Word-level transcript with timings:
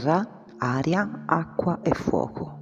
terra, 0.00 0.44
aria, 0.56 1.24
acqua 1.26 1.82
e 1.82 1.92
fuoco. 1.92 2.60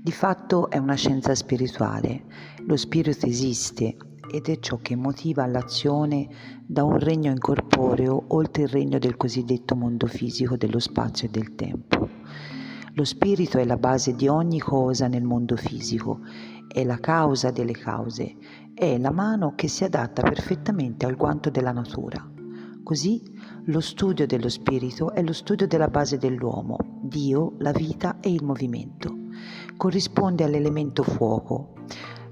Di 0.00 0.12
fatto 0.12 0.70
è 0.70 0.78
una 0.78 0.94
scienza 0.94 1.34
spirituale. 1.34 2.24
Lo 2.66 2.76
spirito 2.76 3.26
esiste 3.26 3.96
ed 4.30 4.48
è 4.48 4.58
ciò 4.60 4.78
che 4.80 4.94
motiva 4.94 5.44
l'azione 5.46 6.28
da 6.64 6.84
un 6.84 6.98
regno 6.98 7.30
incorporeo 7.30 8.24
oltre 8.28 8.62
il 8.62 8.68
regno 8.68 8.98
del 8.98 9.16
cosiddetto 9.16 9.74
mondo 9.74 10.06
fisico 10.06 10.56
dello 10.56 10.78
spazio 10.78 11.26
e 11.26 11.30
del 11.30 11.54
tempo. 11.56 12.08
Lo 12.94 13.04
spirito 13.04 13.58
è 13.58 13.64
la 13.64 13.76
base 13.76 14.14
di 14.14 14.28
ogni 14.28 14.60
cosa 14.60 15.08
nel 15.08 15.24
mondo 15.24 15.56
fisico, 15.56 16.20
è 16.68 16.84
la 16.84 16.98
causa 16.98 17.50
delle 17.50 17.72
cause, 17.72 18.36
è 18.72 18.98
la 18.98 19.10
mano 19.10 19.54
che 19.56 19.66
si 19.66 19.82
adatta 19.82 20.22
perfettamente 20.22 21.06
al 21.06 21.16
guanto 21.16 21.50
della 21.50 21.72
natura. 21.72 22.24
Così 22.84 23.22
lo 23.66 23.78
studio 23.78 24.26
dello 24.26 24.48
spirito 24.48 25.12
è 25.12 25.22
lo 25.22 25.32
studio 25.32 25.68
della 25.68 25.86
base 25.86 26.18
dell'uomo, 26.18 26.78
Dio, 27.00 27.54
la 27.58 27.70
vita 27.70 28.18
e 28.20 28.32
il 28.32 28.42
movimento. 28.42 29.16
Corrisponde 29.76 30.42
all'elemento 30.42 31.04
fuoco, 31.04 31.74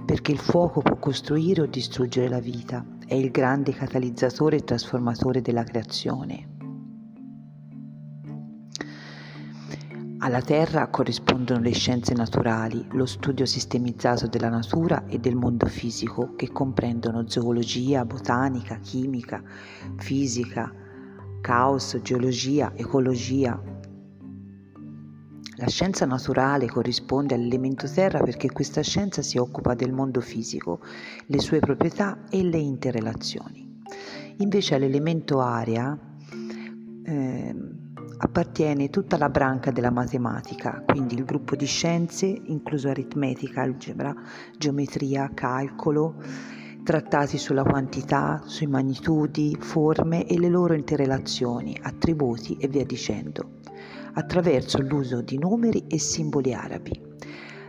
perché 0.05 0.33
il 0.33 0.41
fuoco 0.41 0.81
può 0.81 0.97
costruire 0.97 1.63
o 1.63 1.67
distruggere 1.67 2.29
la 2.29 2.41
vita, 2.41 2.85
è 3.07 3.15
il 3.15 3.31
grande 3.31 3.73
catalizzatore 3.73 4.57
e 4.57 4.65
trasformatore 4.65 5.41
della 5.41 5.63
creazione. 5.63 6.49
Alla 10.23 10.43
Terra 10.43 10.89
corrispondono 10.89 11.61
le 11.61 11.73
scienze 11.73 12.13
naturali, 12.13 12.85
lo 12.91 13.07
studio 13.07 13.47
sistemizzato 13.47 14.27
della 14.27 14.51
natura 14.51 15.07
e 15.07 15.19
del 15.19 15.37
mondo 15.37 15.67
fisico, 15.67 16.35
che 16.35 16.51
comprendono 16.51 17.29
zoologia, 17.29 18.05
botanica, 18.05 18.79
chimica, 18.81 19.41
fisica, 19.97 20.89
caos, 21.41 21.99
geologia, 22.03 22.73
ecologia, 22.75 23.61
la 25.61 25.69
scienza 25.69 26.07
naturale 26.07 26.67
corrisponde 26.69 27.35
all'elemento 27.35 27.87
terra 27.87 28.21
perché 28.21 28.51
questa 28.51 28.81
scienza 28.81 29.21
si 29.21 29.37
occupa 29.37 29.75
del 29.75 29.93
mondo 29.93 30.23
fisico, 30.23 30.81
le 31.27 31.39
sue 31.39 31.59
proprietà 31.59 32.21
e 32.31 32.43
le 32.43 32.57
interrelazioni. 32.57 33.83
Invece 34.39 34.77
all'elemento 34.77 35.41
aria 35.41 35.99
eh, 37.05 37.55
appartiene 38.17 38.89
tutta 38.89 39.19
la 39.19 39.29
branca 39.29 39.71
della 39.71 39.91
matematica, 39.91 40.83
quindi 40.87 41.15
il 41.17 41.27
gruppo 41.27 41.55
di 41.57 41.67
scienze, 41.67 42.25
incluso 42.25 42.89
aritmetica, 42.89 43.61
algebra, 43.61 44.15
geometria, 44.57 45.31
calcolo, 45.35 46.23
trattati 46.83 47.39
sulla 47.39 47.63
quantità, 47.63 48.43
sui 48.47 48.67
magnitudi, 48.67 49.57
forme 49.61 50.27
e 50.27 50.39
le 50.39 50.49
loro 50.49 50.75
interrelazioni, 50.75 51.79
attributi 51.81 52.57
e 52.59 52.69
via 52.69 52.85
dicendo 52.85 53.59
attraverso 54.15 54.81
l'uso 54.81 55.21
di 55.21 55.39
numeri 55.39 55.85
e 55.87 55.99
simboli 55.99 56.53
arabi. 56.53 57.09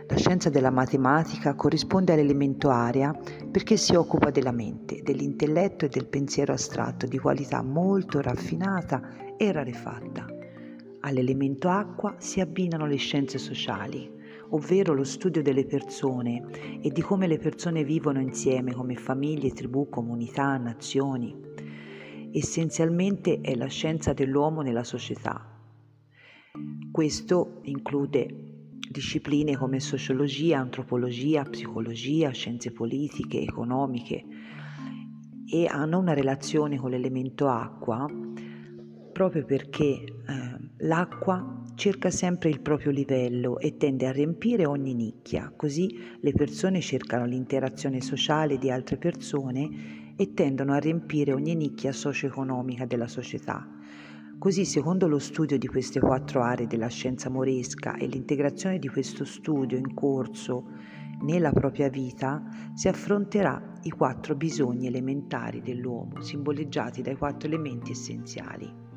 La 0.08 0.16
scienza 0.16 0.50
della 0.50 0.70
matematica 0.70 1.54
corrisponde 1.54 2.12
all'elemento 2.12 2.68
area 2.68 3.16
perché 3.50 3.76
si 3.76 3.94
occupa 3.94 4.30
della 4.30 4.52
mente, 4.52 5.00
dell'intelletto 5.02 5.84
e 5.84 5.88
del 5.88 6.06
pensiero 6.06 6.52
astratto 6.52 7.06
di 7.06 7.18
qualità 7.18 7.62
molto 7.62 8.20
raffinata 8.20 9.00
e 9.36 9.52
rarefatta. 9.52 10.26
All'elemento 11.00 11.68
acqua 11.68 12.14
si 12.18 12.40
abbinano 12.40 12.86
le 12.86 12.96
scienze 12.96 13.38
sociali, 13.38 14.10
ovvero 14.52 14.94
lo 14.94 15.04
studio 15.04 15.42
delle 15.42 15.66
persone 15.66 16.80
e 16.80 16.90
di 16.90 17.02
come 17.02 17.26
le 17.26 17.38
persone 17.38 17.84
vivono 17.84 18.20
insieme 18.20 18.72
come 18.72 18.96
famiglie, 18.96 19.52
tribù, 19.52 19.88
comunità, 19.88 20.56
nazioni. 20.56 21.34
Essenzialmente 22.32 23.40
è 23.40 23.54
la 23.54 23.66
scienza 23.66 24.12
dell'uomo 24.14 24.62
nella 24.62 24.84
società, 24.84 25.52
questo 26.90 27.60
include 27.62 28.68
discipline 28.90 29.56
come 29.56 29.80
sociologia, 29.80 30.58
antropologia, 30.58 31.42
psicologia, 31.44 32.30
scienze 32.30 32.72
politiche, 32.72 33.40
economiche 33.40 34.24
e 35.50 35.66
hanno 35.66 35.98
una 35.98 36.12
relazione 36.12 36.76
con 36.76 36.90
l'elemento 36.90 37.48
acqua 37.48 38.06
proprio 39.12 39.44
perché 39.46 39.84
eh, 39.84 40.04
l'acqua 40.78 41.61
cerca 41.82 42.10
sempre 42.10 42.48
il 42.48 42.60
proprio 42.60 42.92
livello 42.92 43.58
e 43.58 43.76
tende 43.76 44.06
a 44.06 44.12
riempire 44.12 44.66
ogni 44.66 44.94
nicchia, 44.94 45.52
così 45.56 45.92
le 46.20 46.30
persone 46.30 46.80
cercano 46.80 47.24
l'interazione 47.26 48.00
sociale 48.00 48.56
di 48.56 48.70
altre 48.70 48.98
persone 48.98 50.14
e 50.14 50.32
tendono 50.32 50.74
a 50.74 50.78
riempire 50.78 51.32
ogni 51.32 51.56
nicchia 51.56 51.90
socio-economica 51.90 52.86
della 52.86 53.08
società. 53.08 53.68
Così, 54.38 54.64
secondo 54.64 55.08
lo 55.08 55.18
studio 55.18 55.58
di 55.58 55.66
queste 55.66 55.98
quattro 55.98 56.44
aree 56.44 56.68
della 56.68 56.86
scienza 56.86 57.28
moresca 57.28 57.96
e 57.96 58.06
l'integrazione 58.06 58.78
di 58.78 58.86
questo 58.86 59.24
studio 59.24 59.76
in 59.76 59.92
corso 59.92 60.68
nella 61.22 61.50
propria 61.50 61.88
vita, 61.88 62.44
si 62.74 62.86
affronterà 62.86 63.80
i 63.82 63.90
quattro 63.90 64.36
bisogni 64.36 64.86
elementari 64.86 65.60
dell'uomo, 65.60 66.20
simboleggiati 66.20 67.02
dai 67.02 67.16
quattro 67.16 67.48
elementi 67.48 67.90
essenziali. 67.90 68.91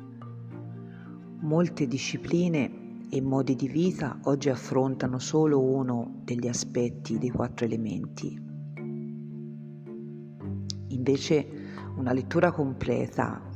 Molte 1.46 1.86
discipline 1.86 3.06
e 3.08 3.20
modi 3.20 3.54
di 3.54 3.68
vita 3.68 4.18
oggi 4.24 4.48
affrontano 4.48 5.20
solo 5.20 5.62
uno 5.62 6.20
degli 6.24 6.48
aspetti 6.48 7.18
dei 7.18 7.30
quattro 7.30 7.64
elementi. 7.64 8.36
Invece 10.88 11.48
una 11.98 12.12
lettura 12.12 12.50
completa 12.50 13.48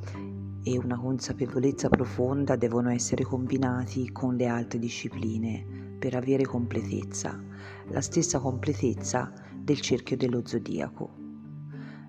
e 0.62 0.78
una 0.78 1.00
consapevolezza 1.00 1.88
profonda 1.88 2.54
devono 2.54 2.90
essere 2.90 3.24
combinati 3.24 4.12
con 4.12 4.36
le 4.36 4.46
altre 4.46 4.78
discipline 4.78 5.96
per 5.98 6.14
avere 6.14 6.44
completezza, 6.44 7.42
la 7.88 8.00
stessa 8.00 8.38
completezza 8.38 9.32
del 9.52 9.80
cerchio 9.80 10.16
dello 10.16 10.42
zodiaco. 10.44 11.19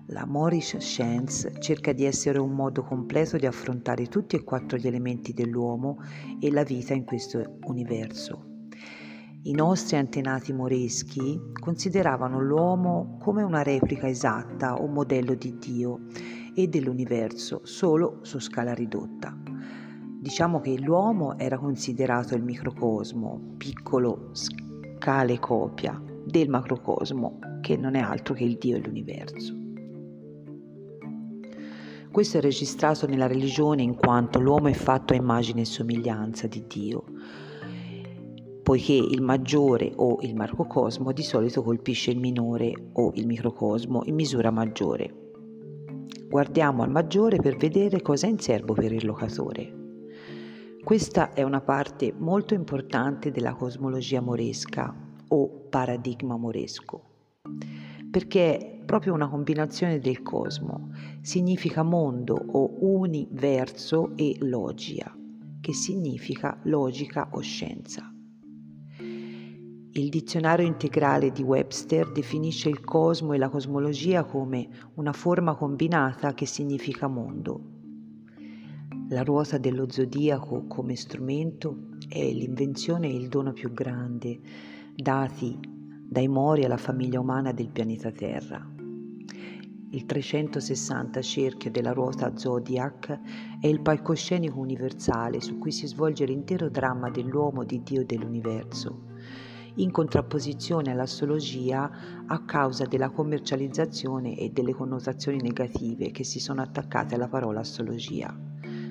La 0.06 0.26
Moorish 0.26 0.78
Science 0.78 1.60
cerca 1.60 1.92
di 1.92 2.04
essere 2.04 2.38
un 2.40 2.50
modo 2.50 2.82
completo 2.82 3.36
di 3.36 3.46
affrontare 3.46 4.08
tutti 4.08 4.34
e 4.34 4.42
quattro 4.42 4.76
gli 4.76 4.88
elementi 4.88 5.32
dell'uomo 5.32 5.98
e 6.40 6.50
la 6.50 6.64
vita 6.64 6.92
in 6.92 7.04
questo 7.04 7.58
universo. 7.66 8.66
I 9.42 9.52
nostri 9.52 9.96
antenati 9.96 10.52
moreschi 10.52 11.40
consideravano 11.52 12.40
l'uomo 12.40 13.16
come 13.20 13.42
una 13.42 13.62
replica 13.62 14.08
esatta 14.08 14.74
o 14.74 14.86
modello 14.86 15.34
di 15.34 15.56
Dio 15.58 16.00
e 16.54 16.66
dell'universo 16.66 17.60
solo 17.62 18.18
su 18.22 18.40
scala 18.40 18.74
ridotta. 18.74 19.36
Diciamo 20.20 20.60
che 20.60 20.78
l'uomo 20.78 21.38
era 21.38 21.58
considerato 21.58 22.34
il 22.34 22.42
microcosmo, 22.42 23.54
piccolo 23.56 24.30
scale 24.32 25.38
copia 25.38 26.00
del 26.24 26.48
macrocosmo, 26.48 27.38
che 27.60 27.76
non 27.76 27.94
è 27.94 28.00
altro 28.00 28.34
che 28.34 28.44
il 28.44 28.58
Dio 28.58 28.76
e 28.76 28.80
l'universo. 28.80 29.61
Questo 32.12 32.36
è 32.36 32.40
registrato 32.42 33.06
nella 33.06 33.26
religione 33.26 33.80
in 33.80 33.96
quanto 33.96 34.38
l'uomo 34.38 34.68
è 34.68 34.74
fatto 34.74 35.14
a 35.14 35.16
immagine 35.16 35.62
e 35.62 35.64
somiglianza 35.64 36.46
di 36.46 36.62
Dio, 36.66 37.04
poiché 38.62 38.92
il 38.92 39.22
maggiore 39.22 39.90
o 39.96 40.18
il 40.20 40.34
macrocosmo 40.34 41.10
di 41.12 41.22
solito 41.22 41.62
colpisce 41.62 42.10
il 42.10 42.18
minore 42.18 42.90
o 42.92 43.12
il 43.14 43.26
microcosmo 43.26 44.02
in 44.04 44.14
misura 44.14 44.50
maggiore. 44.50 45.30
Guardiamo 46.28 46.82
al 46.82 46.90
maggiore 46.90 47.38
per 47.38 47.56
vedere 47.56 48.02
cosa 48.02 48.26
è 48.26 48.30
in 48.30 48.38
serbo 48.38 48.74
per 48.74 48.92
il 48.92 49.06
locatore. 49.06 49.80
Questa 50.84 51.32
è 51.32 51.42
una 51.42 51.62
parte 51.62 52.12
molto 52.14 52.52
importante 52.52 53.30
della 53.30 53.54
cosmologia 53.54 54.20
moresca 54.20 54.94
o 55.28 55.48
paradigma 55.70 56.36
moresco, 56.36 57.02
perché 58.10 58.71
proprio 58.92 59.14
una 59.14 59.30
combinazione 59.30 60.00
del 60.00 60.20
cosmo, 60.20 60.90
significa 61.22 61.82
mondo 61.82 62.34
o 62.34 62.76
universo 62.80 64.12
e 64.16 64.36
logia, 64.40 65.10
che 65.62 65.72
significa 65.72 66.58
logica 66.64 67.30
o 67.30 67.40
scienza. 67.40 68.12
Il 68.98 70.08
dizionario 70.10 70.66
integrale 70.66 71.32
di 71.32 71.42
Webster 71.42 72.12
definisce 72.12 72.68
il 72.68 72.84
cosmo 72.84 73.32
e 73.32 73.38
la 73.38 73.48
cosmologia 73.48 74.24
come 74.24 74.68
una 74.96 75.14
forma 75.14 75.54
combinata 75.54 76.34
che 76.34 76.44
significa 76.44 77.06
mondo. 77.06 77.60
La 79.08 79.22
ruota 79.22 79.56
dello 79.56 79.88
zodiaco 79.88 80.66
come 80.66 80.96
strumento 80.96 81.88
è 82.10 82.30
l'invenzione 82.30 83.06
e 83.06 83.14
il 83.14 83.28
dono 83.28 83.54
più 83.54 83.72
grande 83.72 84.38
dati 84.94 85.58
dai 86.10 86.28
Mori 86.28 86.66
alla 86.66 86.76
famiglia 86.76 87.20
umana 87.20 87.52
del 87.52 87.70
pianeta 87.70 88.10
Terra. 88.10 88.71
Il 89.94 90.06
360 90.06 91.20
cerchio 91.20 91.70
della 91.70 91.92
ruota 91.92 92.34
Zodiac 92.34 93.20
è 93.60 93.66
il 93.66 93.82
palcoscenico 93.82 94.58
universale 94.58 95.42
su 95.42 95.58
cui 95.58 95.70
si 95.70 95.86
svolge 95.86 96.24
l'intero 96.24 96.70
dramma 96.70 97.10
dell'uomo, 97.10 97.62
di 97.62 97.82
Dio 97.82 98.00
e 98.00 98.06
dell'universo 98.06 99.10
in 99.76 99.90
contrapposizione 99.90 100.90
all'astrologia 100.90 101.90
a 102.26 102.44
causa 102.44 102.84
della 102.84 103.10
commercializzazione 103.10 104.36
e 104.36 104.50
delle 104.50 104.74
connotazioni 104.74 105.40
negative 105.40 106.10
che 106.10 106.24
si 106.24 106.40
sono 106.40 106.60
attaccate 106.60 107.14
alla 107.14 107.28
parola 107.28 107.60
astrologia. 107.60 108.34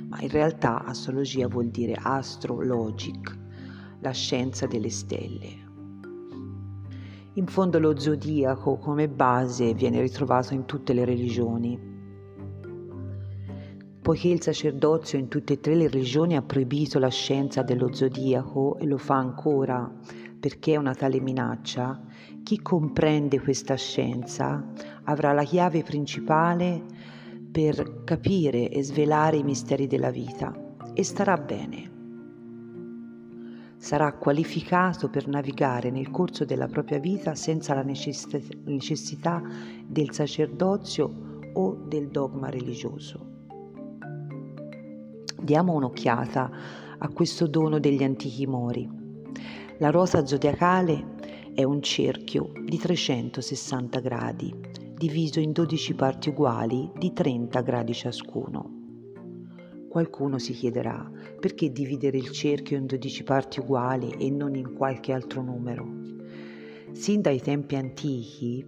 ma 0.07 0.19
in 0.19 0.30
realtà 0.30 0.83
astrologia 0.83 1.47
vuol 1.47 1.69
dire 1.69 1.97
astrologic, 1.97 3.38
la 4.01 4.12
scienza 4.12 4.68
delle 4.68 4.89
stelle. 4.89 5.70
In 7.36 7.48
fondo 7.48 7.80
lo 7.80 7.98
zodiaco 7.98 8.75
come 8.75 9.07
base 9.07 9.74
viene 9.74 10.01
ritrovato 10.01 10.54
in 10.54 10.66
tutte 10.66 10.92
le 10.92 11.06
religioni. 11.06 11.80
Poiché 14.01 14.28
il 14.28 14.42
sacerdozio 14.42 15.18
in 15.18 15.30
tutte 15.30 15.54
e 15.54 15.60
tre 15.62 15.75
le 15.75 15.88
religioni 15.88 16.36
ha 16.36 16.42
proibito 16.42 17.00
la 17.00 17.07
scienza 17.07 17.62
dello 17.62 17.94
zodiaco 17.94 18.78
e 18.80 18.86
lo 18.86 18.98
fa 18.98 19.16
ancora 19.16 19.89
perché 20.42 20.74
è 20.74 20.78
una 20.78 20.94
tale 20.94 21.22
minaccia, 21.22 22.01
chi 22.44 22.62
comprende 22.62 23.39
questa 23.39 23.75
scienza 23.75 24.68
avrà 25.04 25.31
la 25.31 25.44
chiave 25.44 25.83
principale 25.83 26.83
per 27.50 28.04
capire 28.04 28.69
e 28.69 28.83
svelare 28.83 29.38
i 29.38 29.44
misteri 29.44 29.88
della 29.88 30.10
vita 30.10 30.75
e 30.94 31.04
starà 31.04 31.38
bene 31.38 31.90
sarà 33.81 34.13
qualificato 34.13 35.10
per 35.10 35.28
navigare 35.28 35.89
nel 35.89 36.12
corso 36.12 36.45
della 36.45 36.68
propria 36.68 37.00
vita 37.00 37.33
senza 37.33 37.74
la 37.74 37.81
necessità 37.81 39.42
del 39.88 40.13
sacerdozio 40.13 41.50
o 41.54 41.83
del 41.88 42.10
dogma 42.10 42.51
religioso. 42.51 43.30
Diamo 45.42 45.74
un'occhiata 45.74 46.51
a 47.00 47.10
questo 47.10 47.48
dono 47.48 47.80
degli 47.80 48.04
antichi 48.04 48.45
mori. 48.45 48.88
La 49.80 49.89
rosa 49.89 50.28
zodiacale 50.28 51.16
è 51.56 51.63
un 51.63 51.81
cerchio 51.81 52.51
di 52.63 52.78
360 52.78 54.00
gradi, 54.00 54.54
diviso 54.94 55.39
in 55.39 55.54
12 55.54 55.95
parti 55.95 56.30
uguali 56.30 56.92
di 56.95 57.12
30 57.13 57.62
gradi 57.62 57.95
ciascuno. 57.95 58.81
Qualcuno 59.91 60.39
si 60.39 60.53
chiederà 60.53 61.11
perché 61.38 61.69
dividere 61.69 62.15
il 62.15 62.31
cerchio 62.31 62.77
in 62.77 62.85
12 62.85 63.23
parti 63.25 63.59
uguali 63.59 64.11
e 64.11 64.29
non 64.29 64.55
in 64.55 64.73
qualche 64.73 65.11
altro 65.11 65.41
numero. 65.41 65.85
Sin 66.93 67.19
dai 67.19 67.41
tempi 67.41 67.75
antichi 67.75 68.65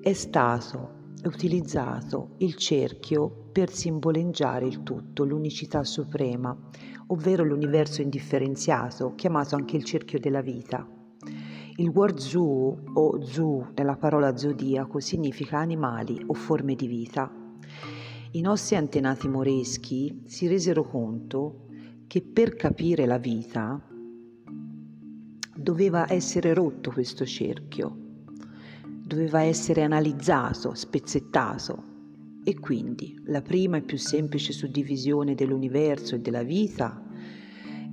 è 0.00 0.12
stato 0.12 1.12
utilizzato 1.22 2.30
il 2.38 2.56
cerchio 2.56 3.28
per 3.52 3.70
simboleggiare 3.70 4.66
il 4.66 4.82
tutto, 4.82 5.22
l'unicità 5.22 5.84
suprema, 5.84 6.58
ovvero 7.06 7.44
l'universo 7.44 8.02
indifferenziato, 8.02 9.14
chiamato 9.14 9.54
anche 9.54 9.76
il 9.76 9.84
cerchio 9.84 10.18
della 10.18 10.42
vita. 10.42 10.84
Il 11.76 11.90
word 11.90 12.18
zoo 12.18 12.76
o 12.92 13.24
zoo 13.24 13.70
nella 13.76 13.94
parola 13.94 14.36
zodiaco 14.36 14.98
significa 14.98 15.58
animali 15.58 16.20
o 16.26 16.34
forme 16.34 16.74
di 16.74 16.88
vita. 16.88 17.32
I 18.32 18.42
nostri 18.42 18.76
antenati 18.76 19.26
moreschi 19.26 20.22
si 20.24 20.46
resero 20.46 20.84
conto 20.84 21.66
che 22.06 22.22
per 22.22 22.54
capire 22.54 23.04
la 23.04 23.18
vita 23.18 23.84
doveva 25.56 26.12
essere 26.12 26.54
rotto 26.54 26.92
questo 26.92 27.26
cerchio, 27.26 27.92
doveva 29.04 29.40
essere 29.40 29.82
analizzato, 29.82 30.74
spezzettato 30.74 31.82
e 32.44 32.56
quindi 32.60 33.20
la 33.24 33.42
prima 33.42 33.78
e 33.78 33.82
più 33.82 33.98
semplice 33.98 34.52
suddivisione 34.52 35.34
dell'universo 35.34 36.14
e 36.14 36.20
della 36.20 36.44
vita 36.44 37.02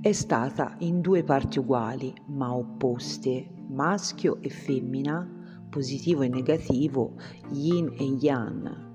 è 0.00 0.12
stata 0.12 0.76
in 0.78 1.00
due 1.00 1.24
parti 1.24 1.58
uguali 1.58 2.14
ma 2.28 2.54
opposte, 2.54 3.50
maschio 3.70 4.40
e 4.40 4.50
femmina, 4.50 5.66
positivo 5.68 6.22
e 6.22 6.28
negativo, 6.28 7.16
yin 7.50 7.92
e 7.98 8.04
yang, 8.20 8.87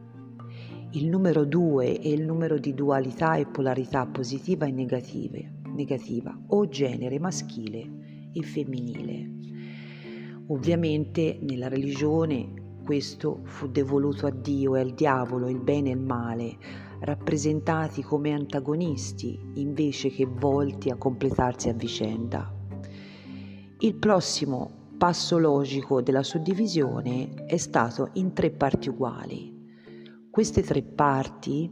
il 0.95 1.07
numero 1.07 1.43
2 1.43 1.99
è 1.99 2.07
il 2.07 2.23
numero 2.23 2.59
di 2.59 2.75
dualità 2.75 3.35
e 3.35 3.47
polarità 3.47 4.05
positiva 4.05 4.67
e 4.67 4.71
negativa, 4.71 6.39
o 6.49 6.67
genere 6.67 7.17
maschile 7.17 8.29
e 8.31 8.41
femminile. 8.43 9.31
Ovviamente 10.47 11.39
nella 11.41 11.67
religione 11.67 12.77
questo 12.83 13.39
fu 13.45 13.69
devoluto 13.69 14.27
a 14.27 14.29
Dio 14.29 14.75
e 14.75 14.81
al 14.81 14.93
diavolo, 14.93 15.49
il 15.49 15.59
bene 15.59 15.89
e 15.89 15.93
il 15.93 15.99
male, 15.99 16.57
rappresentati 16.99 18.03
come 18.03 18.31
antagonisti 18.31 19.39
invece 19.55 20.09
che 20.09 20.27
volti 20.27 20.91
a 20.91 20.95
completarsi 20.95 21.69
a 21.69 21.73
vicenda. 21.73 22.53
Il 23.79 23.95
prossimo 23.95 24.69
passo 24.95 25.39
logico 25.39 26.03
della 26.03 26.23
suddivisione 26.23 27.45
è 27.45 27.57
stato 27.57 28.11
in 28.13 28.33
tre 28.33 28.51
parti 28.51 28.89
uguali, 28.89 29.52
queste 30.33 30.63
tre 30.63 30.81
parti 30.81 31.71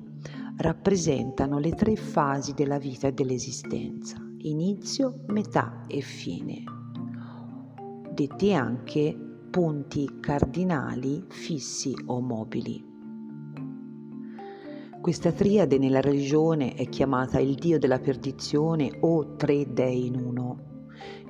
rappresentano 0.58 1.58
le 1.58 1.72
tre 1.72 1.96
fasi 1.96 2.54
della 2.54 2.78
vita 2.78 3.08
e 3.08 3.12
dell'esistenza, 3.12 4.18
inizio, 4.42 5.24
metà 5.30 5.86
e 5.88 6.02
fine, 6.02 6.64
detti 8.14 8.54
anche 8.54 9.18
punti 9.50 10.20
cardinali 10.20 11.26
fissi 11.28 11.92
o 12.06 12.22
mobili. 12.22 12.86
Questa 15.02 15.32
triade 15.32 15.80
nella 15.80 16.00
religione 16.00 16.76
è 16.76 16.88
chiamata 16.88 17.40
il 17.40 17.56
dio 17.56 17.80
della 17.80 18.00
perdizione 18.00 18.96
o 19.00 19.38
tre 19.38 19.74
dei 19.74 20.06
in 20.06 20.24
uno. 20.24 20.60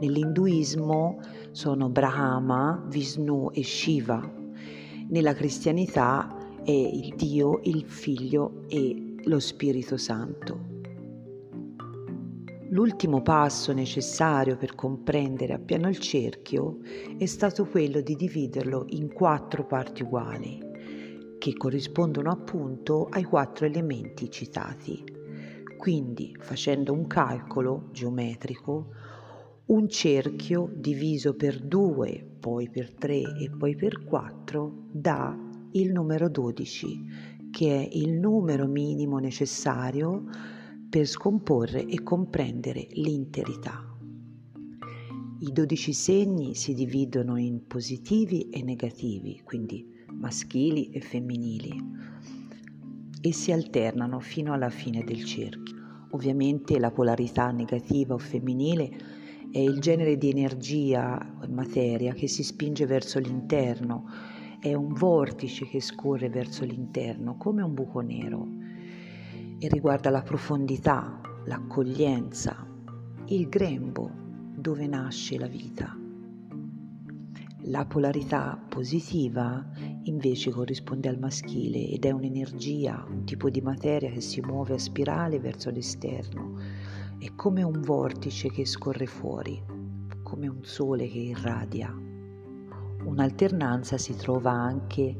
Nell'induismo 0.01 1.21
sono 1.51 1.87
Brahma, 1.87 2.83
Vishnu 2.89 3.51
e 3.53 3.63
Shiva. 3.63 4.21
Nella 5.07 5.33
cristianità 5.33 6.35
è 6.63 6.71
il 6.71 7.15
Dio, 7.15 7.59
il 7.63 7.83
Figlio 7.85 8.63
e 8.67 9.15
lo 9.23 9.39
Spirito 9.39 9.97
Santo. 9.97 10.69
L'ultimo 12.69 13.21
passo 13.21 13.73
necessario 13.73 14.55
per 14.55 14.75
comprendere 14.75 15.53
appieno 15.53 15.89
il 15.89 15.97
cerchio 15.97 16.77
è 17.17 17.25
stato 17.25 17.65
quello 17.65 18.01
di 18.01 18.15
dividerlo 18.15 18.85
in 18.89 19.11
quattro 19.11 19.65
parti 19.65 20.03
uguali, 20.03 20.59
che 21.37 21.53
corrispondono 21.53 22.29
appunto 22.29 23.07
ai 23.09 23.23
quattro 23.23 23.65
elementi 23.65 24.29
citati. 24.29 25.03
Quindi, 25.77 26.35
facendo 26.39 26.93
un 26.93 27.07
calcolo 27.07 27.89
geometrico, 27.91 28.93
un 29.65 29.89
cerchio 29.89 30.69
diviso 30.71 31.35
per 31.35 31.59
due, 31.59 32.23
poi 32.39 32.69
per 32.69 32.93
tre 32.93 33.21
e 33.39 33.49
poi 33.49 33.75
per 33.75 34.03
quattro 34.03 34.85
dà 34.91 35.49
il 35.73 35.91
numero 35.91 36.29
12, 36.29 37.49
che 37.51 37.77
è 37.77 37.89
il 37.93 38.13
numero 38.13 38.67
minimo 38.67 39.19
necessario 39.19 40.25
per 40.89 41.05
scomporre 41.05 41.85
e 41.85 42.03
comprendere 42.03 42.87
l'interità. 42.91 43.85
I 45.39 45.51
12 45.51 45.93
segni 45.93 46.55
si 46.55 46.73
dividono 46.73 47.37
in 47.37 47.65
positivi 47.65 48.49
e 48.49 48.61
negativi, 48.61 49.41
quindi 49.43 49.85
maschili 50.11 50.89
e 50.91 50.99
femminili, 50.99 51.81
e 53.21 53.33
si 53.33 53.51
alternano 53.51 54.19
fino 54.19 54.53
alla 54.53 54.69
fine 54.69 55.03
del 55.03 55.23
cerchio. 55.23 55.75
Ovviamente 56.11 56.77
la 56.79 56.91
polarità 56.91 57.51
negativa 57.51 58.13
o 58.13 58.17
femminile 58.17 58.89
è 59.51 59.59
il 59.59 59.79
genere 59.79 60.17
di 60.17 60.29
energia 60.29 61.37
o 61.41 61.51
materia 61.51 62.13
che 62.13 62.27
si 62.27 62.43
spinge 62.43 62.85
verso 62.85 63.19
l'interno 63.19 64.09
è 64.61 64.75
un 64.75 64.93
vortice 64.93 65.65
che 65.65 65.81
scorre 65.81 66.29
verso 66.29 66.63
l'interno 66.65 67.35
come 67.35 67.63
un 67.63 67.73
buco 67.73 67.99
nero 68.01 68.47
e 69.57 69.67
riguarda 69.67 70.11
la 70.11 70.21
profondità, 70.21 71.19
l'accoglienza, 71.45 72.63
il 73.25 73.49
grembo 73.49 74.11
dove 74.55 74.85
nasce 74.85 75.39
la 75.39 75.47
vita. 75.47 75.97
La 77.65 77.85
polarità 77.85 78.63
positiva 78.69 79.67
invece 80.03 80.51
corrisponde 80.51 81.09
al 81.09 81.17
maschile 81.17 81.87
ed 81.89 82.05
è 82.05 82.11
un'energia, 82.11 83.03
un 83.09 83.25
tipo 83.25 83.49
di 83.49 83.61
materia 83.61 84.11
che 84.11 84.21
si 84.21 84.41
muove 84.41 84.75
a 84.75 84.79
spirale 84.79 85.39
verso 85.39 85.71
l'esterno. 85.71 86.59
È 87.17 87.33
come 87.33 87.63
un 87.63 87.81
vortice 87.81 88.51
che 88.51 88.65
scorre 88.65 89.07
fuori, 89.07 89.59
come 90.21 90.47
un 90.47 90.63
sole 90.63 91.07
che 91.07 91.17
irradia. 91.17 92.10
Un'alternanza 93.03 93.97
si 93.97 94.15
trova 94.15 94.51
anche 94.51 95.15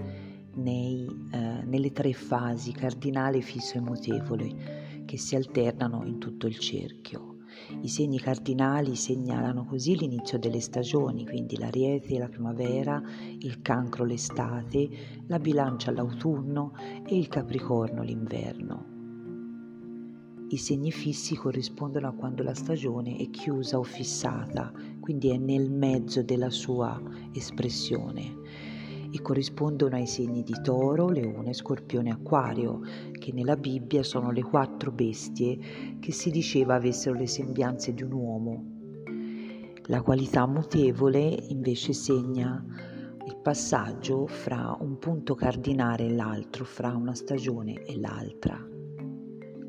nei, 0.56 1.08
eh, 1.32 1.64
nelle 1.64 1.92
tre 1.92 2.14
fasi 2.14 2.72
cardinale, 2.72 3.42
fisso 3.42 3.78
e 3.78 3.82
mutevole 3.82 5.04
che 5.06 5.18
si 5.18 5.36
alternano 5.36 6.04
in 6.06 6.20
tutto 6.20 6.48
il 6.48 6.58
cerchio. 6.58 7.38
I 7.82 7.88
segni 7.88 8.20
cardinali 8.20 8.96
segnalano 8.96 9.66
così 9.66 9.98
l'inizio 9.98 10.40
delle 10.40 10.60
stagioni, 10.60 11.26
quindi 11.26 11.58
l'ariete 11.58 12.18
la 12.18 12.30
primavera, 12.30 13.02
il 13.40 13.62
cancro 13.62 14.06
l'estate, 14.06 14.90
la 15.28 15.40
bilancia 15.40 15.92
l'autunno 15.92 16.74
e 17.06 17.18
il 17.18 17.28
capricorno 17.28 18.04
l'inverno. 18.04 19.01
I 20.54 20.58
segni 20.58 20.92
fissi 20.92 21.38
corrispondono 21.38 22.10
a 22.10 22.12
quando 22.12 22.44
la 22.44 22.54
stagione 22.54 23.16
è 23.16 23.30
chiusa 23.30 23.80
o 23.80 23.84
fissata, 23.84 24.70
quindi 25.00 25.30
è 25.30 25.38
nel 25.38 25.72
mezzo 25.72 26.24
della 26.24 26.50
sua 26.50 27.02
espressione. 27.32 28.36
e 29.14 29.22
corrispondono 29.22 29.96
ai 29.96 30.08
segni 30.08 30.44
di 30.44 30.56
toro, 30.62 31.08
leone, 31.08 31.54
scorpione 31.54 32.10
e 32.10 32.12
acquario, 32.12 32.82
che 33.18 33.32
nella 33.32 33.56
Bibbia 33.56 34.04
sono 34.04 34.32
le 34.32 34.42
quattro 34.42 34.92
bestie 34.92 35.98
che 36.00 36.12
si 36.12 36.32
diceva 36.32 36.76
avessero 36.76 37.18
le 37.18 37.28
sembianze 37.28 37.94
di 37.94 38.04
un 38.04 38.12
uomo. 38.12 38.64
La 39.86 40.02
qualità 40.02 40.46
mutevole 40.48 41.46
invece 41.48 41.94
segna 41.94 42.62
il 43.26 43.38
passaggio 43.38 44.28
fra 44.28 44.78
un 44.82 44.98
punto 44.98 45.34
cardinale 45.34 46.08
e 46.08 46.14
l'altro, 46.14 46.66
fra 46.66 46.94
una 46.94 47.16
stagione 47.16 47.86
e 47.86 47.98
l'altra. 47.98 48.72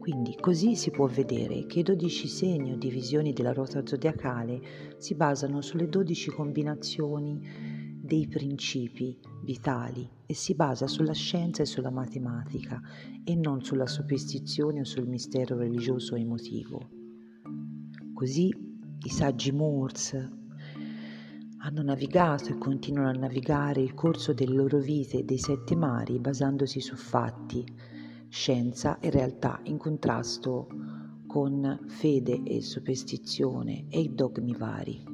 Quindi 0.02 0.34
così 0.34 0.74
si 0.74 0.90
può 0.90 1.06
vedere 1.06 1.64
che 1.66 1.78
i 1.78 1.82
12 1.84 2.26
segni 2.26 2.72
o 2.72 2.76
divisioni 2.76 3.32
della 3.32 3.52
ruota 3.52 3.86
zodiacale 3.86 4.96
si 4.98 5.14
basano 5.14 5.60
sulle 5.60 5.88
12 5.88 6.30
combinazioni 6.30 8.00
dei 8.02 8.26
principi 8.26 9.16
vitali 9.44 10.10
e 10.26 10.34
si 10.34 10.56
basa 10.56 10.88
sulla 10.88 11.12
scienza 11.12 11.62
e 11.62 11.66
sulla 11.66 11.92
matematica 11.92 12.80
e 13.22 13.36
non 13.36 13.62
sulla 13.62 13.86
superstizione 13.86 14.80
o 14.80 14.84
sul 14.84 15.06
mistero 15.06 15.56
religioso 15.56 16.14
o 16.14 16.18
emotivo. 16.18 16.80
Così 18.12 18.48
i 18.48 19.08
saggi 19.08 19.52
Moors 19.52 20.14
hanno 21.58 21.82
navigato 21.82 22.50
e 22.50 22.58
continuano 22.58 23.10
a 23.10 23.20
navigare 23.20 23.80
il 23.80 23.94
corso 23.94 24.32
delle 24.32 24.56
loro 24.56 24.78
vite 24.78 25.24
dei 25.24 25.38
sette 25.38 25.76
mari 25.76 26.18
basandosi 26.18 26.80
su 26.80 26.96
fatti, 26.96 27.64
scienza 28.32 28.98
e 28.98 29.10
realtà 29.10 29.60
in 29.64 29.76
contrasto 29.76 30.66
con 31.26 31.84
fede 31.86 32.40
e 32.44 32.62
superstizione 32.62 33.84
e 33.90 34.00
i 34.00 34.14
dogmi 34.14 34.54
vari. 34.54 35.04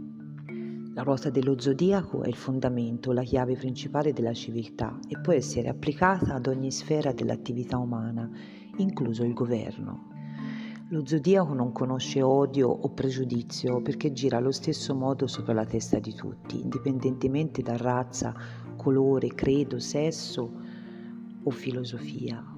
La 0.94 1.02
ruota 1.02 1.28
dello 1.28 1.58
zodiaco 1.58 2.22
è 2.22 2.28
il 2.28 2.36
fondamento, 2.36 3.10
la 3.10 3.24
chiave 3.24 3.56
principale 3.56 4.12
della 4.12 4.32
civiltà 4.32 5.00
e 5.08 5.18
può 5.18 5.32
essere 5.32 5.68
applicata 5.68 6.34
ad 6.34 6.46
ogni 6.46 6.70
sfera 6.70 7.10
dell'attività 7.10 7.76
umana, 7.76 8.30
incluso 8.76 9.24
il 9.24 9.34
governo. 9.34 10.10
Lo 10.90 11.04
zodiaco 11.04 11.54
non 11.54 11.72
conosce 11.72 12.22
odio 12.22 12.68
o 12.68 12.88
pregiudizio 12.90 13.82
perché 13.82 14.12
gira 14.12 14.36
allo 14.36 14.52
stesso 14.52 14.94
modo 14.94 15.26
sopra 15.26 15.54
la 15.54 15.66
testa 15.66 15.98
di 15.98 16.14
tutti, 16.14 16.60
indipendentemente 16.60 17.62
da 17.62 17.76
razza, 17.76 18.32
colore, 18.76 19.34
credo, 19.34 19.80
sesso 19.80 20.52
o 21.42 21.50
filosofia 21.50 22.52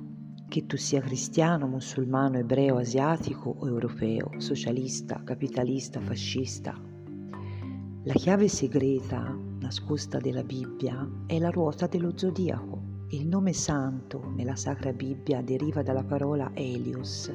che 0.50 0.66
tu 0.66 0.76
sia 0.76 1.00
cristiano, 1.00 1.68
musulmano, 1.68 2.36
ebreo, 2.36 2.78
asiatico 2.78 3.54
o 3.56 3.68
europeo, 3.68 4.32
socialista, 4.38 5.22
capitalista, 5.22 6.00
fascista. 6.00 6.76
La 8.02 8.12
chiave 8.14 8.48
segreta 8.48 9.32
nascosta 9.60 10.18
della 10.18 10.42
Bibbia 10.42 11.08
è 11.26 11.38
la 11.38 11.50
ruota 11.50 11.86
dello 11.86 12.18
zodiaco. 12.18 13.04
Il 13.10 13.28
nome 13.28 13.52
santo 13.52 14.32
nella 14.34 14.56
Sacra 14.56 14.92
Bibbia 14.92 15.40
deriva 15.40 15.82
dalla 15.82 16.02
parola 16.02 16.50
Helios, 16.52 17.32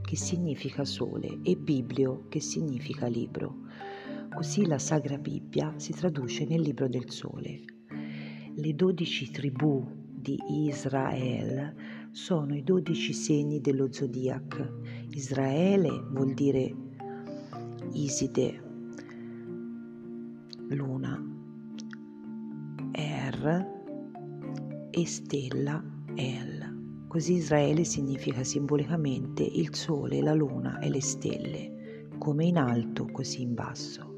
che 0.00 0.16
significa 0.16 0.84
sole, 0.84 1.40
e 1.42 1.56
Biblio, 1.56 2.26
che 2.28 2.38
significa 2.38 3.08
libro. 3.08 3.62
Così 4.32 4.66
la 4.66 4.78
Sacra 4.78 5.18
Bibbia 5.18 5.72
si 5.78 5.92
traduce 5.92 6.44
nel 6.44 6.60
libro 6.60 6.86
del 6.86 7.10
sole. 7.10 7.64
Le 8.54 8.74
dodici 8.76 9.32
tribù 9.32 9.84
di 10.22 10.38
Israele 10.68 12.01
sono 12.12 12.54
i 12.54 12.62
dodici 12.62 13.14
segni 13.14 13.62
dello 13.62 13.90
zodiac. 13.90 14.70
Israele 15.12 15.88
vuol 16.10 16.34
dire 16.34 16.74
Iside, 17.92 18.62
luna, 20.68 21.18
Er 22.92 23.66
e 24.90 25.06
stella 25.06 25.82
El. 26.14 27.04
Così 27.08 27.34
Israele 27.34 27.84
significa 27.84 28.44
simbolicamente 28.44 29.42
il 29.42 29.74
sole, 29.74 30.20
la 30.20 30.34
luna 30.34 30.80
e 30.80 30.90
le 30.90 31.00
stelle, 31.00 32.08
come 32.18 32.44
in 32.44 32.58
alto 32.58 33.06
così 33.10 33.40
in 33.40 33.54
basso. 33.54 34.10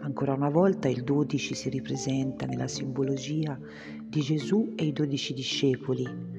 Ancora 0.00 0.34
una 0.34 0.50
volta 0.50 0.88
il 0.88 1.02
12 1.02 1.54
si 1.54 1.70
ripresenta 1.70 2.44
nella 2.44 2.68
simbologia 2.68 3.58
di 4.06 4.20
Gesù 4.20 4.74
e 4.76 4.84
i 4.84 4.92
dodici 4.92 5.32
discepoli, 5.32 6.33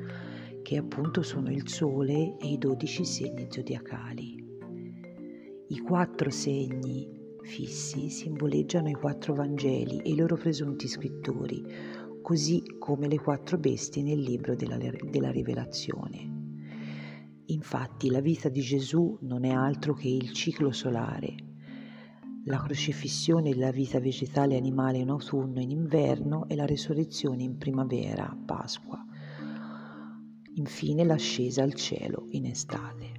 che 0.66 0.78
appunto 0.78 1.22
sono 1.22 1.52
il 1.52 1.70
Sole 1.70 2.38
e 2.40 2.48
i 2.48 2.58
dodici 2.58 3.06
segni 3.06 3.46
zodiacali. 3.52 4.44
I 5.68 5.78
quattro 5.78 6.32
segni 6.32 7.08
fissi 7.44 8.10
simboleggiano 8.10 8.90
i 8.90 8.94
quattro 8.94 9.36
Vangeli 9.36 10.00
e 10.00 10.10
i 10.10 10.16
loro 10.16 10.36
presunti 10.38 10.88
scrittori, 10.88 11.64
così 12.20 12.64
come 12.80 13.08
le 13.08 13.20
quattro 13.20 13.60
bestie 13.60 14.02
nel 14.02 14.20
libro 14.20 14.56
della, 14.56 14.78
della 14.78 15.30
Rivelazione. 15.30 16.34
Infatti 17.46 18.10
la 18.10 18.22
vita 18.22 18.50
di 18.50 18.62
Gesù 18.62 19.20
non 19.22 19.46
è 19.46 19.52
altro 19.52 19.94
che 19.94 20.08
il 20.08 20.32
ciclo 20.32 20.72
solare, 20.72 21.36
la 22.46 22.58
crocifissione 22.58 23.52
della 23.52 23.70
vita 23.70 24.00
vegetale 24.00 24.56
e 24.56 24.58
animale 24.58 24.98
in 24.98 25.10
autunno 25.10 25.60
e 25.60 25.62
in 25.62 25.70
inverno 25.70 26.48
e 26.48 26.56
la 26.56 26.66
resurrezione 26.66 27.44
in 27.44 27.56
primavera, 27.60 28.36
Pasqua 28.46 29.06
infine 30.56 31.04
l'ascesa 31.04 31.62
al 31.64 31.74
cielo 31.74 32.28
in 32.32 32.46
estate. 32.46 33.14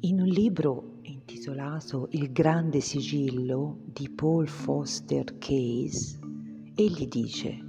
In 0.00 0.20
un 0.20 0.28
libro 0.28 0.98
intitolato 1.02 2.08
Il 2.12 2.32
grande 2.32 2.80
sigillo 2.80 3.80
di 3.84 4.08
Paul 4.10 4.48
Foster 4.48 5.36
Case, 5.38 6.18
egli 6.74 7.06
dice 7.06 7.66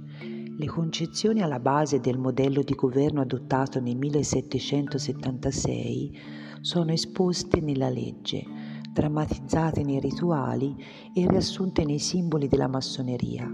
le 0.56 0.66
concezioni 0.66 1.40
alla 1.40 1.58
base 1.58 1.98
del 2.00 2.18
modello 2.18 2.62
di 2.62 2.74
governo 2.74 3.22
adottato 3.22 3.80
nel 3.80 3.96
1776 3.96 6.20
sono 6.60 6.92
esposte 6.92 7.60
nella 7.60 7.88
legge, 7.88 8.44
drammatizzate 8.92 9.82
nei 9.82 9.98
rituali 10.00 10.76
e 11.14 11.26
riassunte 11.26 11.82
nei 11.84 11.98
simboli 11.98 12.46
della 12.46 12.68
massoneria 12.68 13.50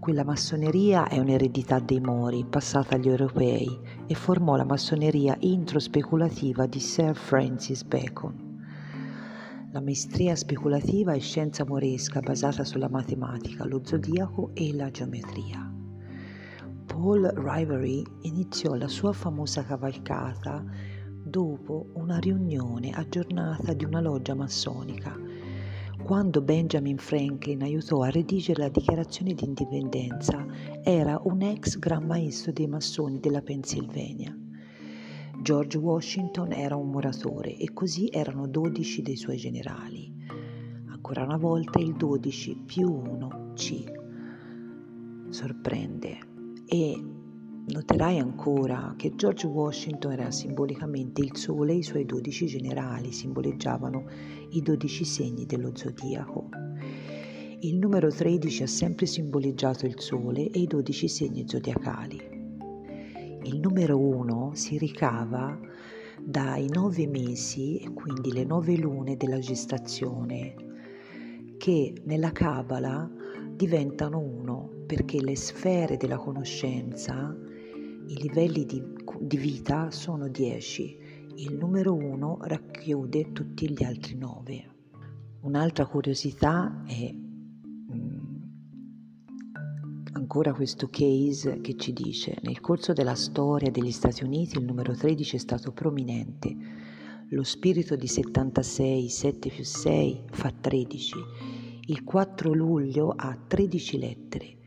quella 0.00 0.24
massoneria 0.24 1.08
è 1.08 1.18
un'eredità 1.18 1.78
dei 1.78 2.00
Mori 2.00 2.46
passata 2.48 2.94
agli 2.94 3.08
europei 3.08 3.68
e 4.06 4.14
formò 4.14 4.56
la 4.56 4.64
massoneria 4.64 5.36
introspeculativa 5.40 6.64
di 6.64 6.80
Sir 6.80 7.14
Francis 7.14 7.84
Bacon. 7.84 8.48
La 9.72 9.82
maestria 9.82 10.34
speculativa 10.36 11.12
è 11.12 11.18
scienza 11.20 11.66
moresca 11.66 12.20
basata 12.20 12.64
sulla 12.64 12.88
matematica, 12.88 13.66
lo 13.66 13.82
zodiaco 13.84 14.52
e 14.54 14.74
la 14.74 14.90
geometria. 14.90 15.70
Paul 16.86 17.30
Rivery 17.36 18.02
iniziò 18.22 18.74
la 18.76 18.88
sua 18.88 19.12
famosa 19.12 19.64
cavalcata 19.64 20.64
dopo 21.22 21.90
una 21.92 22.18
riunione 22.18 22.90
aggiornata 22.90 23.74
di 23.74 23.84
una 23.84 24.00
loggia 24.00 24.34
massonica 24.34 25.14
quando 26.10 26.40
Benjamin 26.40 26.98
Franklin 26.98 27.62
aiutò 27.62 28.02
a 28.02 28.10
redigere 28.10 28.62
la 28.62 28.68
dichiarazione 28.68 29.32
di 29.32 29.44
indipendenza, 29.44 30.44
era 30.82 31.20
un 31.22 31.40
ex 31.40 31.78
gran 31.78 32.04
maestro 32.04 32.50
dei 32.50 32.66
massoni 32.66 33.20
della 33.20 33.42
Pennsylvania. 33.42 34.36
George 35.40 35.78
Washington 35.78 36.50
era 36.50 36.74
un 36.74 36.90
muratore 36.90 37.56
e 37.56 37.72
così 37.72 38.08
erano 38.10 38.48
12 38.48 39.02
dei 39.02 39.14
suoi 39.14 39.36
generali. 39.36 40.12
Ancora 40.88 41.22
una 41.22 41.36
volta 41.36 41.78
il 41.78 41.94
12 41.94 42.56
più 42.66 42.92
1 42.92 43.52
ci 43.54 43.84
sorprende 45.28 46.18
e 46.66 47.04
Noterai 47.72 48.18
ancora 48.18 48.94
che 48.96 49.14
George 49.14 49.46
Washington 49.46 50.10
era 50.10 50.32
simbolicamente 50.32 51.20
il 51.20 51.36
sole 51.36 51.72
e 51.72 51.76
i 51.76 51.82
suoi 51.84 52.04
dodici 52.04 52.46
generali 52.46 53.12
simboleggiavano 53.12 54.06
i 54.50 54.60
dodici 54.60 55.04
segni 55.04 55.46
dello 55.46 55.70
zodiaco. 55.72 56.48
Il 57.60 57.78
numero 57.78 58.10
13 58.10 58.64
ha 58.64 58.66
sempre 58.66 59.06
simboleggiato 59.06 59.86
il 59.86 60.00
sole 60.00 60.50
e 60.50 60.58
i 60.58 60.66
dodici 60.66 61.06
segni 61.06 61.44
zodiacali. 61.46 62.20
Il 63.44 63.60
numero 63.60 64.00
1 64.00 64.50
si 64.54 64.76
ricava 64.76 65.56
dai 66.20 66.68
nove 66.68 67.06
mesi 67.06 67.88
quindi 67.94 68.32
le 68.32 68.44
nove 68.44 68.76
lune 68.76 69.16
della 69.16 69.38
gestazione 69.38 70.54
che 71.56 71.94
nella 72.02 72.32
Kabbalah 72.32 73.08
diventano 73.54 74.18
uno 74.18 74.70
perché 74.86 75.20
le 75.20 75.36
sfere 75.36 75.96
della 75.96 76.16
conoscenza 76.16 77.32
i 78.10 78.20
livelli 78.20 78.66
di, 78.66 78.82
di 79.20 79.36
vita 79.36 79.92
sono 79.92 80.26
10, 80.26 80.98
il 81.36 81.54
numero 81.54 81.94
1 81.94 82.38
racchiude 82.40 83.30
tutti 83.30 83.70
gli 83.70 83.84
altri 83.84 84.16
9. 84.16 84.68
Un'altra 85.42 85.86
curiosità 85.86 86.82
è 86.88 87.14
mm, 87.14 88.18
ancora 90.14 90.52
questo 90.52 90.88
case 90.88 91.60
che 91.60 91.76
ci 91.76 91.92
dice 91.92 92.36
nel 92.42 92.60
corso 92.60 92.92
della 92.92 93.14
storia 93.14 93.70
degli 93.70 93.92
Stati 93.92 94.24
Uniti 94.24 94.58
il 94.58 94.64
numero 94.64 94.92
13 94.92 95.36
è 95.36 95.38
stato 95.38 95.70
prominente. 95.70 96.56
Lo 97.28 97.44
spirito 97.44 97.94
di 97.94 98.08
76, 98.08 99.08
7 99.08 99.48
più 99.50 99.62
6 99.62 100.24
fa 100.32 100.50
13. 100.50 101.14
Il 101.86 102.02
4 102.02 102.52
luglio 102.52 103.14
ha 103.16 103.38
13 103.46 103.98
lettere. 103.98 104.58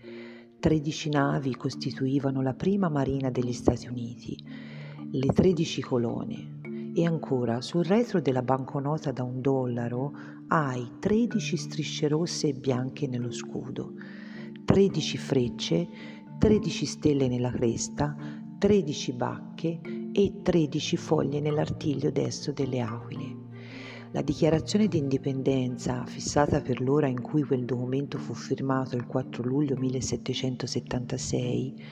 13 0.63 1.09
navi 1.09 1.57
costituivano 1.57 2.41
la 2.41 2.53
prima 2.53 2.87
marina 2.87 3.29
degli 3.29 3.51
Stati 3.51 3.89
Uniti, 3.89 4.41
le 5.11 5.27
13 5.27 5.81
colonne. 5.81 6.91
E 6.95 7.05
ancora, 7.05 7.59
sul 7.59 7.83
retro 7.83 8.21
della 8.21 8.43
banconota 8.43 9.11
da 9.11 9.23
un 9.23 9.41
dollaro 9.41 10.13
hai 10.47 10.89
13 10.99 11.57
strisce 11.57 12.07
rosse 12.07 12.47
e 12.47 12.53
bianche 12.53 13.07
nello 13.07 13.31
scudo, 13.31 13.95
13 14.63 15.17
frecce, 15.17 15.89
13 16.39 16.85
stelle 16.85 17.27
nella 17.27 17.51
cresta, 17.51 18.15
13 18.57 19.11
bacche 19.11 19.81
e 20.13 20.33
13 20.43 20.95
foglie 20.95 21.41
nell'artiglio 21.41 22.09
destro 22.09 22.53
delle 22.53 22.79
aquile. 22.79 23.42
La 24.13 24.21
dichiarazione 24.21 24.87
di 24.87 24.99
indipendenza, 24.99 26.05
fissata 26.05 26.61
per 26.61 26.81
l'ora 26.81 27.07
in 27.07 27.19
cui 27.19 27.41
quel 27.41 27.65
documento 27.65 28.19
fu 28.19 28.35
firmato 28.35 28.95
il 28.95 29.07
4 29.07 29.41
luglio 29.41 29.75
1776, 29.75 31.83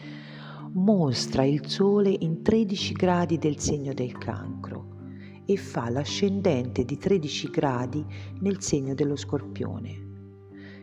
mostra 0.74 1.44
il 1.46 1.68
Sole 1.68 2.16
in 2.20 2.44
13 2.44 2.94
gradi 2.94 3.40
del 3.40 3.58
segno 3.58 3.96
del 3.96 4.16
cancro 4.20 4.98
e 5.46 5.58
fa 5.58 5.90
l'ascendente 5.90 6.86
di 6.86 6.96
13 6.96 7.50
gradi 7.50 8.06
nel 8.42 8.62
segno 8.62 8.94
dello 8.94 9.16
scorpione. 9.16 10.10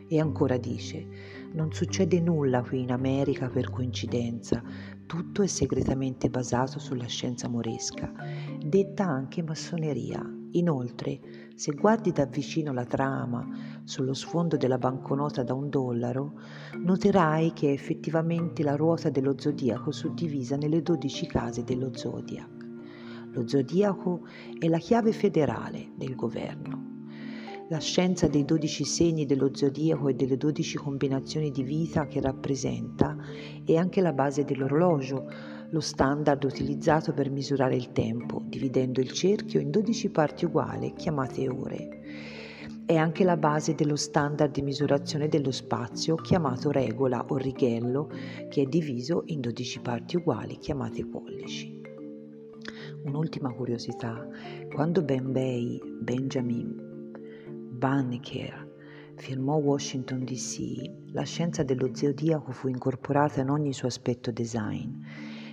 E 0.08 0.18
ancora 0.18 0.56
dice, 0.56 1.06
non 1.52 1.72
succede 1.72 2.18
nulla 2.18 2.62
qui 2.62 2.80
in 2.80 2.90
America 2.90 3.46
per 3.46 3.70
coincidenza, 3.70 4.60
tutto 5.06 5.42
è 5.42 5.46
segretamente 5.46 6.30
basato 6.30 6.80
sulla 6.80 7.06
scienza 7.06 7.46
moresca, 7.46 8.12
detta 8.60 9.04
anche 9.04 9.44
massoneria. 9.44 10.32
Inoltre, 10.52 11.20
se 11.54 11.72
guardi 11.72 12.10
da 12.10 12.24
vicino 12.24 12.72
la 12.72 12.84
trama 12.84 13.46
sullo 13.84 14.14
sfondo 14.14 14.56
della 14.56 14.78
banconota 14.78 15.42
da 15.42 15.52
un 15.52 15.68
dollaro, 15.68 16.40
noterai 16.78 17.52
che 17.52 17.68
è 17.68 17.72
effettivamente 17.72 18.62
la 18.62 18.76
ruota 18.76 19.10
dello 19.10 19.34
zodiaco 19.36 19.90
suddivisa 19.90 20.56
nelle 20.56 20.82
dodici 20.82 21.26
case 21.26 21.64
dello 21.64 21.90
zodiac. 21.94 22.66
Lo 23.32 23.46
zodiaco 23.46 24.26
è 24.58 24.68
la 24.68 24.78
chiave 24.78 25.12
federale 25.12 25.90
del 25.96 26.14
governo. 26.14 26.96
La 27.68 27.80
scienza 27.80 28.28
dei 28.28 28.46
dodici 28.46 28.84
segni 28.84 29.26
dello 29.26 29.50
zodiaco 29.52 30.08
e 30.08 30.14
delle 30.14 30.38
dodici 30.38 30.78
combinazioni 30.78 31.50
di 31.50 31.62
vita 31.62 32.06
che 32.06 32.18
rappresenta 32.18 33.14
è 33.62 33.76
anche 33.76 34.00
la 34.00 34.14
base 34.14 34.44
dell'orologio, 34.44 35.26
lo 35.70 35.80
standard 35.80 36.44
utilizzato 36.44 37.12
per 37.12 37.30
misurare 37.30 37.76
il 37.76 37.92
tempo, 37.92 38.42
dividendo 38.44 39.00
il 39.00 39.12
cerchio 39.12 39.60
in 39.60 39.70
12 39.70 40.10
parti 40.10 40.46
uguali 40.46 40.94
chiamate 40.94 41.48
ore. 41.48 41.88
È 42.86 42.96
anche 42.96 43.22
la 43.22 43.36
base 43.36 43.74
dello 43.74 43.96
standard 43.96 44.50
di 44.50 44.62
misurazione 44.62 45.28
dello 45.28 45.50
spazio 45.50 46.14
chiamato 46.14 46.70
regola 46.70 47.22
o 47.28 47.36
righello, 47.36 48.10
che 48.48 48.62
è 48.62 48.64
diviso 48.64 49.24
in 49.26 49.40
12 49.40 49.80
parti 49.80 50.16
uguali 50.16 50.56
chiamate 50.56 51.04
pollici. 51.04 51.82
Un'ultima 53.04 53.52
curiosità, 53.52 54.26
quando 54.72 55.02
Ben 55.02 55.32
Bay, 55.32 55.78
Benjamin 56.00 57.12
Banneker 57.72 58.66
firmò 59.16 59.56
Washington 59.56 60.24
DC, 60.24 61.12
la 61.12 61.24
scienza 61.24 61.62
dello 61.62 61.94
zodiaco 61.94 62.52
fu 62.52 62.68
incorporata 62.68 63.42
in 63.42 63.50
ogni 63.50 63.74
suo 63.74 63.88
aspetto 63.88 64.30
design 64.30 65.02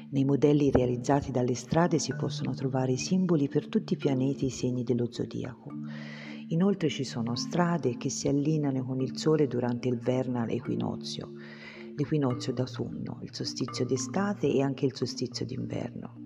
nei 0.09 0.25
modelli 0.25 0.71
realizzati 0.71 1.31
dalle 1.31 1.55
strade 1.55 1.99
si 1.99 2.13
possono 2.15 2.53
trovare 2.53 2.93
i 2.93 2.97
simboli 2.97 3.47
per 3.47 3.67
tutti 3.67 3.93
i 3.93 3.97
pianeti 3.97 4.45
e 4.45 4.47
i 4.47 4.51
segni 4.51 4.83
dello 4.83 5.11
zodiaco. 5.11 5.71
Inoltre 6.49 6.89
ci 6.89 7.03
sono 7.03 7.35
strade 7.35 7.97
che 7.97 8.09
si 8.09 8.27
allineano 8.27 8.83
con 8.85 9.01
il 9.01 9.17
Sole 9.17 9.47
durante 9.47 9.87
il 9.87 9.97
vernal 9.97 10.49
equinozio, 10.49 11.31
l'equinozio 11.95 12.53
d'autunno, 12.53 13.19
il 13.23 13.33
solstizio 13.33 13.85
d'estate 13.85 14.47
e 14.51 14.61
anche 14.61 14.85
il 14.85 14.95
solstizio 14.95 15.45
d'inverno. 15.45 16.23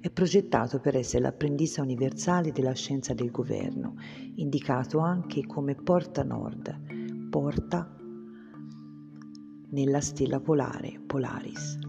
È 0.00 0.10
progettato 0.10 0.78
per 0.78 0.96
essere 0.96 1.22
l'apprendista 1.22 1.82
universale 1.82 2.52
della 2.52 2.74
scienza 2.74 3.14
del 3.14 3.30
governo, 3.30 3.94
indicato 4.36 4.98
anche 4.98 5.44
come 5.46 5.74
porta 5.74 6.22
nord, 6.22 7.28
porta 7.30 7.96
nella 9.70 10.00
stella 10.00 10.40
polare 10.40 11.00
Polaris. 11.04 11.87